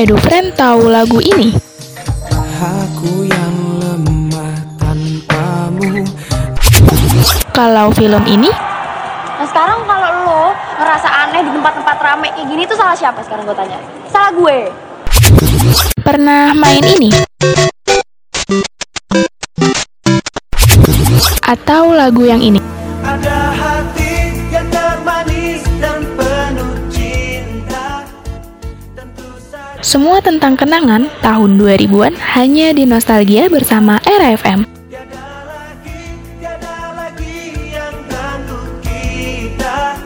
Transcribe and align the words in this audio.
Edufriend 0.00 0.56
tahu 0.56 0.88
lagu 0.88 1.20
ini? 1.20 1.52
Aku 2.56 3.28
yang 3.28 3.56
lemah 3.76 4.56
tanpamu 4.80 6.08
Kalau 7.52 7.92
film 7.92 8.24
ini? 8.24 8.48
Nah 9.36 9.44
sekarang 9.44 9.84
kalau 9.84 10.08
lo 10.24 10.42
ngerasa 10.80 11.04
aneh 11.04 11.44
di 11.44 11.52
tempat-tempat 11.52 11.96
rame 12.00 12.32
kayak 12.32 12.48
gini 12.48 12.64
tuh 12.64 12.80
salah 12.80 12.96
siapa 12.96 13.20
sekarang 13.20 13.44
gue 13.44 13.52
tanya? 13.52 13.76
Salah 14.08 14.32
gue. 14.32 14.72
Pernah 16.00 16.56
main 16.56 16.84
ini? 16.96 17.12
Atau 21.44 21.92
lagu 21.92 22.24
yang 22.24 22.40
ini? 22.40 22.56
Ada 23.04 23.52
Semua 29.90 30.22
tentang 30.22 30.54
kenangan 30.54 31.10
tahun 31.18 31.58
2000-an 31.58 32.14
hanya 32.38 32.70
di 32.70 32.86
Nostalgia 32.86 33.50
bersama 33.50 33.98
Era 34.06 34.38
FM. 34.38 34.62
tiada 34.86 35.26
lagi, 35.42 36.14
tiada 36.38 36.94
lagi 36.94 37.34
yang 37.74 37.98
ganggu 38.06 38.70
kita 38.86 39.98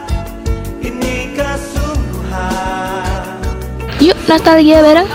Ini 0.80 1.36
kesungguhan 1.36 3.28
Yuk 4.00 4.16
nostalgia 4.24 4.80
bareng. 4.80 5.08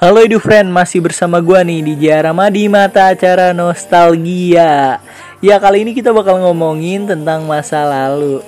Halo 0.00 0.24
Edu 0.24 0.40
Friend, 0.40 0.72
masih 0.72 1.04
bersama 1.04 1.44
gua 1.44 1.60
nih 1.60 1.84
di 1.84 2.08
Jarama 2.08 2.48
di 2.48 2.72
mata 2.72 3.12
acara 3.12 3.52
Nostalgia. 3.52 5.04
Ya 5.44 5.60
kali 5.60 5.84
ini 5.84 5.92
kita 5.92 6.16
bakal 6.16 6.40
ngomongin 6.40 7.04
tentang 7.04 7.44
masa 7.44 7.84
lalu. 7.84 8.40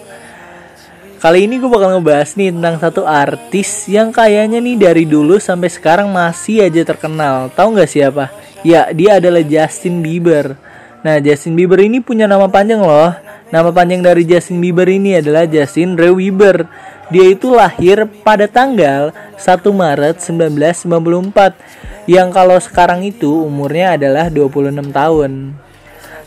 Kali 1.20 1.45
ini 1.45 1.61
gue 1.61 1.69
bakal 1.69 2.01
ngebahas 2.01 2.33
nih 2.33 2.48
tentang 2.48 2.80
satu 2.80 3.05
artis 3.05 3.84
yang 3.92 4.08
kayaknya 4.08 4.56
nih 4.56 4.77
dari 4.80 5.05
dulu 5.05 5.36
sampai 5.36 5.69
sekarang 5.69 6.08
masih 6.08 6.64
aja 6.64 6.80
terkenal. 6.89 7.53
Tahu 7.53 7.77
nggak 7.77 7.91
siapa? 7.92 8.33
Ya, 8.64 8.89
dia 8.89 9.20
adalah 9.20 9.45
Justin 9.45 10.00
Bieber. 10.00 10.56
Nah, 11.05 11.20
Justin 11.20 11.61
Bieber 11.61 11.84
ini 11.84 12.00
punya 12.00 12.25
nama 12.25 12.48
panjang 12.48 12.80
loh. 12.80 13.12
Nama 13.52 13.69
panjang 13.69 14.00
dari 14.00 14.25
Justin 14.25 14.56
Bieber 14.56 14.89
ini 14.89 15.20
adalah 15.20 15.45
Justin 15.45 15.92
Ray 15.92 16.14
Bieber. 16.17 16.64
Dia 17.12 17.36
itu 17.36 17.52
lahir 17.52 18.08
pada 18.25 18.48
tanggal 18.48 19.12
1 19.36 19.61
Maret 19.61 20.25
1994 20.25 22.08
yang 22.08 22.33
kalau 22.33 22.56
sekarang 22.56 23.05
itu 23.05 23.45
umurnya 23.45 24.00
adalah 24.00 24.33
26 24.33 24.89
tahun. 24.89 25.52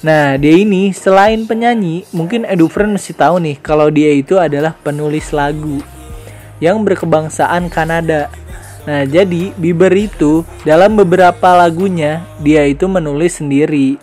Nah, 0.02 0.34
dia 0.34 0.58
ini 0.58 0.90
selain 0.98 1.46
penyanyi, 1.46 2.10
mungkin 2.10 2.42
Edufren 2.42 2.90
mesti 2.90 3.14
tahu 3.14 3.38
nih 3.38 3.62
kalau 3.62 3.94
dia 3.94 4.10
itu 4.10 4.42
adalah 4.42 4.74
penulis 4.74 5.30
lagu 5.30 5.78
yang 6.58 6.82
berkebangsaan 6.82 7.70
Kanada. 7.70 8.34
Nah, 8.90 9.06
jadi 9.06 9.54
Bieber 9.54 9.94
itu 9.94 10.42
dalam 10.66 10.98
beberapa 10.98 11.54
lagunya 11.54 12.26
dia 12.42 12.66
itu 12.66 12.90
menulis 12.90 13.38
sendiri. 13.38 14.02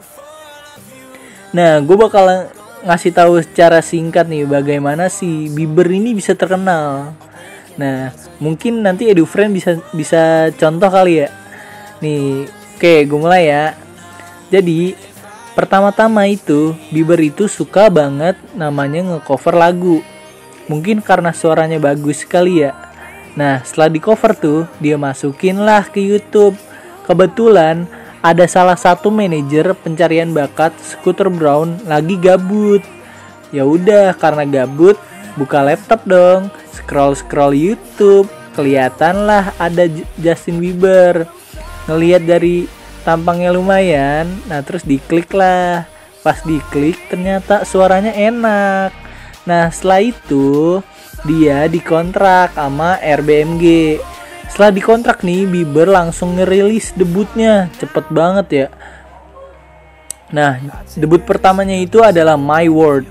Nah, 1.50 1.82
gue 1.82 1.96
bakal 1.98 2.46
ngasih 2.86 3.10
tahu 3.10 3.42
secara 3.42 3.82
singkat 3.82 4.30
nih 4.30 4.46
bagaimana 4.46 5.10
si 5.10 5.50
Bieber 5.50 5.90
ini 5.90 6.14
bisa 6.14 6.38
terkenal. 6.38 7.10
Nah, 7.74 8.14
mungkin 8.38 8.86
nanti 8.86 9.10
Edufriend 9.10 9.50
bisa 9.50 9.82
bisa 9.90 10.54
contoh 10.54 10.90
kali 10.90 11.26
ya. 11.26 11.28
Nih, 11.98 12.46
oke, 12.78 12.94
gue 13.02 13.18
mulai 13.18 13.50
ya. 13.50 13.74
Jadi, 14.54 14.94
pertama-tama 15.58 16.30
itu 16.30 16.78
Bieber 16.94 17.18
itu 17.18 17.50
suka 17.50 17.90
banget 17.90 18.38
namanya 18.54 19.02
ngecover 19.02 19.58
lagu. 19.58 19.98
Mungkin 20.70 21.02
karena 21.02 21.34
suaranya 21.34 21.82
bagus 21.82 22.22
sekali 22.22 22.62
ya. 22.62 22.78
Nah, 23.34 23.66
setelah 23.66 23.90
di 23.90 23.98
cover 23.98 24.38
tuh, 24.38 24.70
dia 24.78 24.94
masukin 24.94 25.58
lah 25.58 25.82
ke 25.82 25.98
YouTube. 25.98 26.54
Kebetulan 27.10 27.90
ada 28.22 28.46
salah 28.46 28.78
satu 28.78 29.10
manajer 29.10 29.74
pencarian 29.74 30.30
bakat 30.30 30.70
Scooter 30.78 31.26
Brown 31.26 31.82
lagi 31.90 32.14
gabut. 32.14 32.86
Ya 33.50 33.66
udah, 33.66 34.14
karena 34.14 34.46
gabut, 34.46 34.94
buka 35.34 35.64
laptop 35.66 36.06
dong, 36.06 36.54
scroll 36.70 37.18
scroll 37.18 37.56
YouTube, 37.56 38.30
kelihatan 38.54 39.26
lah 39.26 39.50
ada 39.58 39.90
Justin 40.22 40.62
Bieber. 40.62 41.26
Ngelihat 41.88 42.22
dari 42.28 42.77
tampangnya 43.08 43.56
lumayan, 43.56 44.28
nah 44.52 44.60
terus 44.60 44.84
diklik 44.84 45.32
lah. 45.32 45.88
Pas 46.20 46.44
diklik 46.44 47.08
ternyata 47.08 47.64
suaranya 47.64 48.12
enak. 48.12 48.92
Nah 49.48 49.72
setelah 49.72 50.12
itu 50.12 50.84
dia 51.24 51.64
dikontrak 51.72 52.52
sama 52.52 53.00
RBMG. 53.00 53.96
Setelah 54.52 54.76
dikontrak 54.76 55.24
nih 55.24 55.48
Bieber 55.48 55.88
langsung 55.88 56.36
ngerilis 56.36 56.92
debutnya 56.92 57.72
cepet 57.80 58.12
banget 58.12 58.46
ya. 58.52 58.68
Nah 60.28 60.60
debut 60.92 61.24
pertamanya 61.24 61.80
itu 61.80 62.04
adalah 62.04 62.36
My 62.36 62.68
World 62.68 63.08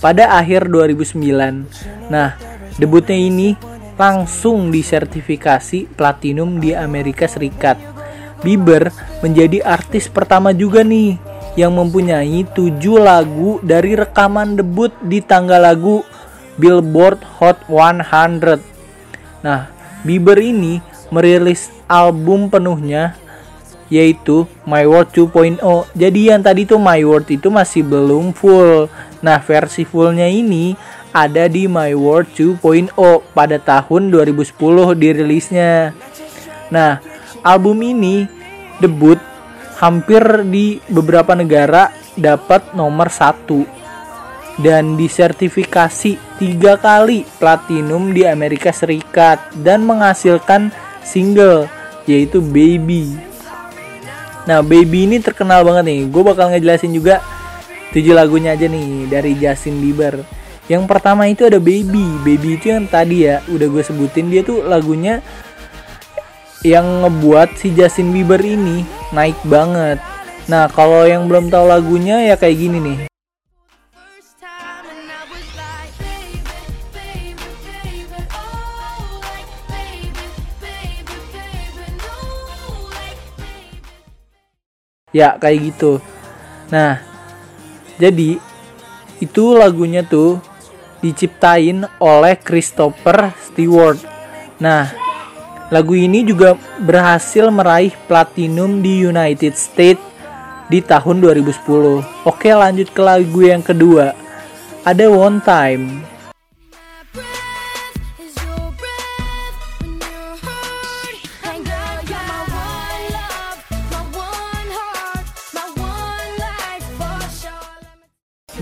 pada 0.00 0.32
akhir 0.40 0.72
2009. 0.72 2.08
Nah 2.08 2.40
debutnya 2.80 3.20
ini 3.20 3.52
langsung 4.00 4.72
disertifikasi 4.72 5.92
platinum 5.92 6.56
di 6.56 6.72
Amerika 6.72 7.28
Serikat. 7.28 7.95
Bieber 8.44 8.92
menjadi 9.24 9.64
artis 9.64 10.08
pertama 10.10 10.52
juga 10.52 10.84
nih 10.84 11.16
yang 11.56 11.72
mempunyai 11.72 12.44
7 12.52 12.76
lagu 13.00 13.58
dari 13.64 13.96
rekaman 13.96 14.60
debut 14.60 14.92
di 15.00 15.24
tangga 15.24 15.56
lagu 15.56 16.04
Billboard 16.60 17.24
Hot 17.40 17.64
100. 17.68 18.60
Nah, 19.40 19.72
Bieber 20.04 20.36
ini 20.36 20.80
merilis 21.08 21.72
album 21.88 22.52
penuhnya 22.52 23.16
yaitu 23.86 24.50
My 24.66 24.82
World 24.82 25.14
2.0. 25.14 25.62
Jadi 25.94 26.20
yang 26.28 26.42
tadi 26.42 26.66
tuh 26.66 26.82
My 26.82 27.00
World 27.06 27.30
itu 27.30 27.48
masih 27.48 27.86
belum 27.86 28.34
full. 28.34 28.90
Nah, 29.22 29.38
versi 29.38 29.86
fullnya 29.86 30.26
ini 30.26 30.74
ada 31.14 31.46
di 31.46 31.70
My 31.70 31.94
World 31.94 32.28
2.0 32.34 32.92
pada 33.32 33.56
tahun 33.62 34.10
2010 34.10 34.98
dirilisnya. 34.98 35.94
Nah, 36.68 36.98
album 37.46 37.78
ini 37.86 38.26
debut 38.82 39.22
hampir 39.78 40.42
di 40.50 40.82
beberapa 40.90 41.38
negara 41.38 41.94
dapat 42.18 42.74
nomor 42.74 43.06
satu 43.06 43.62
dan 44.58 44.96
disertifikasi 44.98 46.16
tiga 46.40 46.80
kali 46.80 47.28
platinum 47.38 48.10
di 48.10 48.24
Amerika 48.24 48.72
Serikat 48.72 49.52
dan 49.60 49.84
menghasilkan 49.84 50.72
single 51.04 51.68
yaitu 52.08 52.40
Baby. 52.40 53.14
Nah, 54.48 54.62
Baby 54.62 55.10
ini 55.10 55.18
terkenal 55.20 55.66
banget 55.66 55.84
nih. 55.90 56.00
Gue 56.08 56.22
bakal 56.22 56.54
ngejelasin 56.54 56.94
juga 56.94 57.20
tujuh 57.92 58.14
lagunya 58.16 58.54
aja 58.54 58.64
nih 58.70 59.10
dari 59.10 59.36
Justin 59.36 59.82
Bieber. 59.82 60.22
Yang 60.66 60.84
pertama 60.88 61.28
itu 61.28 61.44
ada 61.44 61.60
Baby. 61.60 62.06
Baby 62.24 62.56
itu 62.56 62.72
yang 62.72 62.88
tadi 62.88 63.28
ya 63.28 63.42
udah 63.50 63.66
gue 63.68 63.82
sebutin 63.84 64.32
dia 64.32 64.40
tuh 64.46 64.64
lagunya 64.64 65.20
yang 66.66 67.06
ngebuat 67.06 67.54
si 67.62 67.70
Justin 67.70 68.10
Bieber 68.10 68.42
ini 68.42 68.82
naik 69.14 69.38
banget. 69.46 70.02
Nah, 70.50 70.66
kalau 70.66 71.06
yang 71.06 71.30
belum 71.30 71.46
tahu 71.46 71.70
lagunya 71.70 72.26
ya 72.26 72.34
kayak 72.34 72.58
gini 72.58 72.78
nih. 72.82 72.98
Ya, 85.14 85.38
kayak 85.38 85.70
gitu. 85.70 86.02
Nah, 86.68 86.98
jadi 87.96 88.42
itu 89.22 89.44
lagunya 89.54 90.02
tuh 90.02 90.42
diciptain 91.00 91.86
oleh 92.02 92.34
Christopher 92.36 93.32
Stewart. 93.38 94.02
Nah, 94.60 95.05
lagu 95.70 95.98
ini 95.98 96.22
juga 96.22 96.54
berhasil 96.78 97.50
meraih 97.50 97.94
platinum 98.06 98.78
di 98.78 99.02
United 99.06 99.54
States 99.58 100.02
di 100.66 100.82
tahun 100.82 101.22
2010. 101.22 102.26
Oke, 102.26 102.50
lanjut 102.50 102.90
ke 102.90 103.02
lagu 103.02 103.40
yang 103.42 103.62
kedua. 103.62 104.14
Ada 104.86 105.10
One 105.10 105.42
Time. 105.42 106.15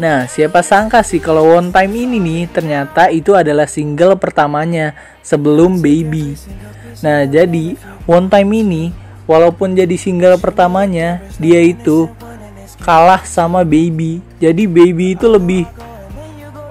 Nah, 0.04 0.28
siapa 0.28 0.60
sangka 0.60 1.00
sih 1.00 1.16
kalau 1.16 1.56
One 1.56 1.72
Time 1.72 1.96
ini 1.96 2.20
nih 2.20 2.52
ternyata 2.52 3.08
itu 3.08 3.32
adalah 3.32 3.64
single 3.64 4.20
pertamanya 4.20 4.92
sebelum 5.24 5.80
Baby. 5.80 6.36
Nah, 7.00 7.24
jadi 7.24 7.72
One 8.04 8.28
Time 8.28 8.52
ini 8.52 8.92
walaupun 9.24 9.72
jadi 9.72 9.96
single 9.96 10.36
pertamanya, 10.36 11.24
dia 11.40 11.56
itu 11.64 12.12
kalah 12.84 13.24
sama 13.24 13.64
Baby. 13.64 14.20
Jadi 14.36 14.68
Baby 14.68 15.16
itu 15.16 15.24
lebih 15.24 15.64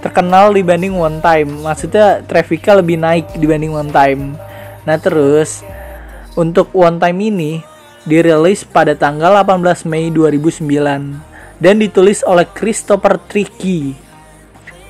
terkenal 0.06 0.54
dibanding 0.54 0.94
One 0.94 1.18
Time. 1.18 1.66
Maksudnya 1.66 2.22
trafficnya 2.30 2.86
lebih 2.86 3.02
naik 3.02 3.34
dibanding 3.34 3.74
One 3.74 3.90
Time. 3.90 4.38
Nah 4.86 5.02
terus 5.02 5.66
untuk 6.38 6.70
One 6.78 7.02
Time 7.02 7.18
ini 7.18 7.66
dirilis 8.06 8.62
pada 8.62 8.94
tanggal 8.94 9.42
18 9.42 9.90
Mei 9.90 10.14
2009 10.14 11.33
dan 11.62 11.82
ditulis 11.82 12.26
oleh 12.26 12.46
Christopher 12.50 13.20
Tricky. 13.30 13.94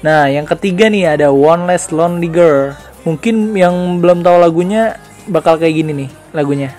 Nah, 0.03 0.27
yang 0.27 0.43
ketiga 0.43 0.91
nih 0.91 1.15
ada 1.15 1.31
One 1.31 1.63
Less 1.63 1.89
Lonely 1.95 2.27
Girl. 2.27 2.75
Mungkin 3.07 3.55
yang 3.55 3.99
belum 4.03 4.23
tahu 4.23 4.37
lagunya 4.39 4.99
bakal 5.31 5.55
kayak 5.55 5.79
gini 5.79 5.91
nih 6.05 6.09
lagunya. 6.35 6.71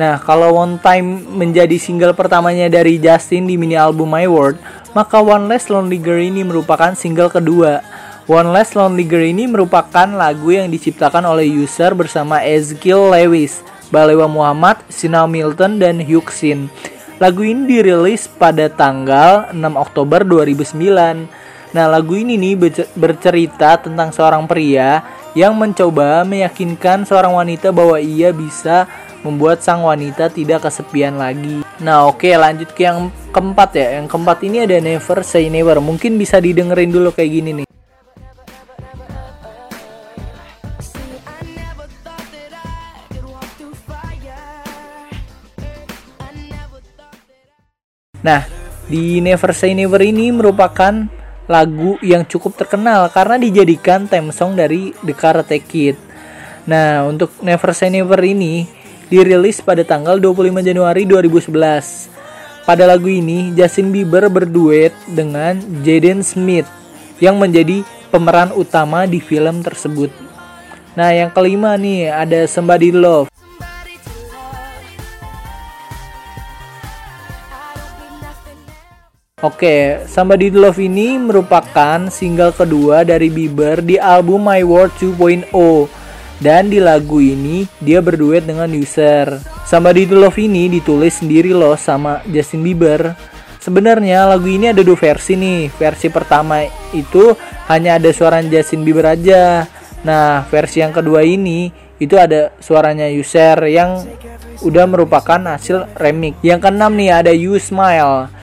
Nah, 0.00 0.16
kalau 0.16 0.56
One 0.56 0.80
Time 0.80 1.28
menjadi 1.28 1.76
single 1.76 2.16
pertamanya 2.16 2.72
dari 2.72 2.96
Justin 2.96 3.44
di 3.44 3.60
mini 3.60 3.76
album 3.76 4.08
My 4.08 4.24
World, 4.24 4.56
maka 4.92 5.22
One 5.22 5.46
Less 5.46 5.70
Lonely 5.70 5.98
Girl 6.00 6.20
ini 6.20 6.42
merupakan 6.42 6.94
single 6.98 7.30
kedua. 7.30 7.82
One 8.30 8.54
Less 8.54 8.78
Lonely 8.78 9.06
Girl 9.06 9.26
ini 9.26 9.46
merupakan 9.50 10.06
lagu 10.06 10.54
yang 10.54 10.70
diciptakan 10.70 11.26
oleh 11.26 11.46
user 11.50 11.94
bersama 11.94 12.42
Ezekiel 12.42 13.10
Lewis, 13.10 13.62
Balewa 13.90 14.30
Muhammad, 14.30 14.82
Sina 14.86 15.26
Milton, 15.26 15.82
dan 15.82 15.98
Hyuksin. 15.98 16.70
Lagu 17.20 17.44
ini 17.44 17.68
dirilis 17.68 18.30
pada 18.30 18.70
tanggal 18.72 19.52
6 19.52 19.76
Oktober 19.76 20.24
2009. 20.24 21.28
Nah, 21.70 21.86
lagu 21.86 22.18
ini 22.18 22.34
nih 22.34 22.54
berce- 22.58 22.90
bercerita 22.96 23.78
tentang 23.78 24.10
seorang 24.10 24.48
pria 24.48 25.04
yang 25.38 25.54
mencoba 25.54 26.26
meyakinkan 26.26 27.06
seorang 27.06 27.30
wanita 27.36 27.70
bahwa 27.70 28.00
ia 28.02 28.34
bisa 28.34 28.90
membuat 29.22 29.62
sang 29.62 29.86
wanita 29.86 30.32
tidak 30.32 30.66
kesepian 30.66 31.14
lagi. 31.14 31.69
Nah, 31.80 32.04
oke, 32.12 32.28
lanjut 32.28 32.76
ke 32.76 32.84
yang 32.84 33.08
keempat 33.32 33.72
ya. 33.72 33.88
Yang 33.96 34.12
keempat 34.12 34.38
ini 34.44 34.68
ada 34.68 34.76
Never 34.84 35.24
Say 35.24 35.48
Never. 35.48 35.80
Mungkin 35.80 36.20
bisa 36.20 36.36
didengerin 36.36 36.92
dulu 36.92 37.08
kayak 37.08 37.32
gini 37.32 37.50
nih. 37.56 37.68
Nah, 48.20 48.44
di 48.84 49.24
Never 49.24 49.56
Say 49.56 49.72
Never 49.72 50.04
ini 50.04 50.28
merupakan 50.28 51.08
lagu 51.48 51.96
yang 52.04 52.28
cukup 52.28 52.60
terkenal 52.60 53.08
karena 53.08 53.40
dijadikan 53.40 54.04
theme 54.04 54.36
song 54.36 54.52
dari 54.52 54.92
The 55.00 55.16
Karate 55.16 55.64
Kid. 55.64 55.96
Nah, 56.68 57.08
untuk 57.08 57.32
Never 57.40 57.72
Say 57.72 57.88
Never 57.88 58.20
ini 58.20 58.68
dirilis 59.10 59.58
pada 59.58 59.82
tanggal 59.82 60.16
25 60.22 60.62
Januari 60.62 61.02
2011. 61.04 62.08
Pada 62.62 62.86
lagu 62.86 63.10
ini, 63.10 63.50
Justin 63.58 63.90
Bieber 63.90 64.30
berduet 64.30 64.94
dengan 65.10 65.58
Jaden 65.82 66.22
Smith 66.22 66.70
yang 67.18 67.34
menjadi 67.36 67.82
pemeran 68.14 68.54
utama 68.54 69.04
di 69.10 69.18
film 69.18 69.66
tersebut. 69.66 70.14
Nah, 70.94 71.10
yang 71.10 71.34
kelima 71.34 71.74
nih 71.74 72.08
ada 72.14 72.46
Somebody 72.46 72.94
Love. 72.94 73.26
Oke, 79.40 80.04
Somebody 80.04 80.52
to 80.52 80.60
Love 80.60 80.76
ini 80.76 81.16
merupakan 81.16 82.12
single 82.12 82.52
kedua 82.52 83.08
dari 83.08 83.32
Bieber 83.32 83.80
di 83.80 83.96
album 83.96 84.44
My 84.44 84.60
World 84.60 84.92
2.0. 85.00 85.48
Dan 86.40 86.72
di 86.72 86.80
lagu 86.80 87.20
ini 87.20 87.68
dia 87.84 88.00
berduet 88.00 88.48
dengan 88.48 88.72
User. 88.72 89.44
Somebody 89.68 90.08
to 90.08 90.16
Love 90.16 90.40
ini 90.40 90.72
ditulis 90.72 91.20
sendiri 91.20 91.52
loh 91.52 91.76
sama 91.76 92.24
Justin 92.24 92.64
Bieber. 92.64 93.12
Sebenarnya 93.60 94.24
lagu 94.24 94.48
ini 94.48 94.72
ada 94.72 94.80
dua 94.80 94.96
versi 94.96 95.36
nih. 95.36 95.68
Versi 95.76 96.08
pertama 96.08 96.64
itu 96.96 97.36
hanya 97.68 98.00
ada 98.00 98.08
suara 98.08 98.40
Justin 98.40 98.88
Bieber 98.88 99.04
aja. 99.12 99.68
Nah, 100.00 100.48
versi 100.48 100.80
yang 100.80 100.96
kedua 100.96 101.20
ini 101.20 101.68
itu 102.00 102.16
ada 102.16 102.56
suaranya 102.56 103.04
User 103.12 103.60
yang 103.68 104.00
udah 104.64 104.88
merupakan 104.88 105.36
hasil 105.36 105.92
remix. 106.00 106.40
Yang 106.40 106.64
keenam 106.64 106.96
nih 106.96 107.10
ada 107.12 107.32
You 107.36 107.60
Smile. 107.60 108.39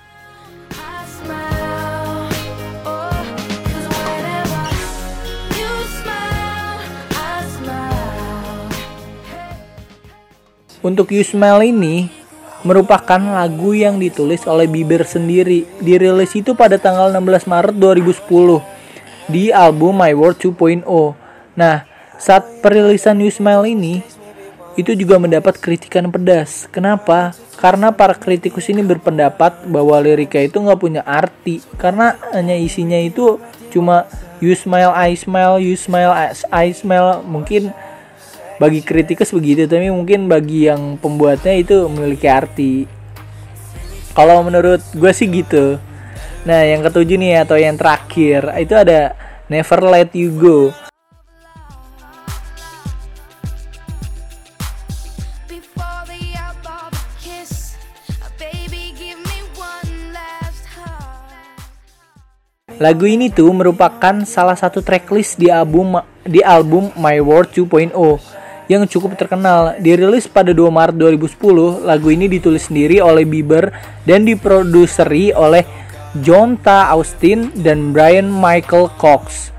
Untuk 10.88 11.12
You 11.12 11.20
Smile 11.20 11.68
ini 11.68 12.08
merupakan 12.64 13.20
lagu 13.20 13.76
yang 13.76 14.00
ditulis 14.00 14.48
oleh 14.48 14.72
Bieber 14.72 15.04
sendiri. 15.04 15.68
Dirilis 15.84 16.32
itu 16.32 16.56
pada 16.56 16.80
tanggal 16.80 17.12
16 17.12 17.44
Maret 17.44 17.76
2010 17.76 19.28
di 19.28 19.52
album 19.52 20.00
My 20.00 20.16
World 20.16 20.40
2.0. 20.40 20.88
Nah, 21.60 21.84
saat 22.16 22.64
perilisan 22.64 23.20
You 23.20 23.28
Smile 23.28 23.68
ini 23.68 24.00
itu 24.80 24.96
juga 24.96 25.20
mendapat 25.20 25.60
kritikan 25.60 26.08
pedas. 26.08 26.72
Kenapa? 26.72 27.36
Karena 27.60 27.92
para 27.92 28.16
kritikus 28.16 28.72
ini 28.72 28.80
berpendapat 28.80 29.68
bahwa 29.68 30.00
liriknya 30.00 30.48
itu 30.48 30.64
nggak 30.64 30.80
punya 30.80 31.04
arti 31.04 31.60
karena 31.76 32.16
hanya 32.32 32.56
isinya 32.56 32.96
itu 32.96 33.44
cuma 33.76 34.08
you 34.40 34.56
smile, 34.56 34.96
I 34.96 35.20
smile, 35.20 35.60
you 35.60 35.76
smile, 35.76 36.16
I 36.48 36.72
smile. 36.72 37.28
Mungkin 37.28 37.76
bagi 38.58 38.82
kritikus 38.82 39.30
begitu 39.38 39.70
tapi 39.70 39.94
mungkin 39.94 40.26
bagi 40.26 40.66
yang 40.66 40.98
pembuatnya 40.98 41.54
itu 41.54 41.86
memiliki 41.86 42.26
arti. 42.26 42.74
Kalau 44.18 44.42
menurut 44.42 44.82
gue 44.98 45.12
sih 45.14 45.30
gitu. 45.30 45.78
Nah 46.42 46.66
yang 46.66 46.82
ketujuh 46.82 47.22
nih 47.22 47.46
atau 47.46 47.54
yang 47.54 47.78
terakhir 47.78 48.50
itu 48.58 48.74
ada 48.74 49.14
never 49.46 49.80
let 49.86 50.10
you 50.18 50.34
go. 50.34 50.74
Lagu 62.78 63.10
ini 63.10 63.34
tuh 63.34 63.50
merupakan 63.58 64.22
salah 64.22 64.54
satu 64.54 64.86
tracklist 64.86 65.42
di 65.42 65.50
album 65.50 65.98
di 66.22 66.46
album 66.46 66.94
My 66.94 67.18
World 67.18 67.50
2.0 67.50 67.90
yang 68.68 68.84
cukup 68.88 69.16
terkenal. 69.16 69.80
Dirilis 69.80 70.28
pada 70.28 70.52
2 70.52 70.68
Maret 70.68 70.96
2010, 70.96 71.84
lagu 71.84 72.08
ini 72.12 72.28
ditulis 72.28 72.68
sendiri 72.68 73.00
oleh 73.00 73.24
Bieber 73.24 73.72
dan 74.04 74.28
diproduseri 74.28 75.32
oleh 75.32 75.64
John 76.20 76.60
Ta 76.60 76.92
Austin 76.92 77.52
dan 77.56 77.92
Brian 77.96 78.28
Michael 78.28 78.92
Cox. 79.00 79.52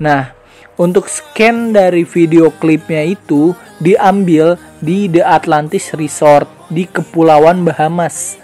Nah, 0.00 0.32
untuk 0.80 1.12
scan 1.12 1.76
dari 1.76 2.08
video 2.08 2.48
klipnya 2.48 3.04
itu 3.04 3.52
diambil 3.80 4.56
di 4.80 5.08
The 5.12 5.24
Atlantis 5.24 5.92
Resort 5.92 6.48
di 6.72 6.88
Kepulauan 6.88 7.68
Bahamas. 7.68 8.40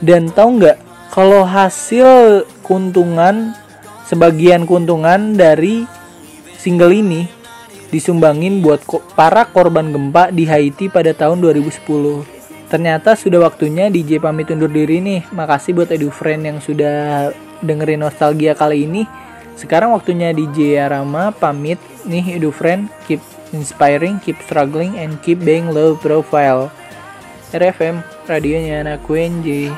Dan 0.00 0.32
tahu 0.32 0.62
nggak 0.62 0.78
kalau 1.12 1.44
hasil 1.44 2.44
keuntungan 2.64 3.52
sebagian 4.08 4.64
keuntungan 4.64 5.36
dari 5.36 5.84
single 6.56 6.94
ini 6.94 7.37
disumbangin 7.88 8.60
buat 8.60 8.84
ko- 8.84 9.04
para 9.16 9.48
korban 9.48 9.88
gempa 9.88 10.28
di 10.28 10.44
Haiti 10.44 10.88
pada 10.92 11.12
tahun 11.16 11.40
2010. 11.40 12.24
Ternyata 12.68 13.16
sudah 13.16 13.48
waktunya 13.48 13.88
DJ 13.88 14.20
pamit 14.20 14.52
undur 14.52 14.68
diri 14.68 15.00
nih. 15.00 15.24
Makasih 15.32 15.72
buat 15.72 15.88
EduFriend 15.88 16.42
yang 16.44 16.58
sudah 16.60 17.28
dengerin 17.64 18.04
nostalgia 18.04 18.52
kali 18.52 18.84
ini. 18.84 19.08
Sekarang 19.56 19.96
waktunya 19.96 20.36
DJ 20.36 20.84
Arama 20.84 21.32
pamit 21.32 21.80
nih 22.04 22.36
EduFriend. 22.36 22.92
Keep 23.08 23.24
inspiring, 23.56 24.20
keep 24.20 24.36
struggling, 24.44 25.00
and 25.00 25.16
keep 25.24 25.40
being 25.40 25.72
low 25.72 25.96
profile. 25.96 26.68
RFM, 27.56 28.04
radionya 28.28 28.84
anak 28.84 29.08
UNJ. 29.08 29.72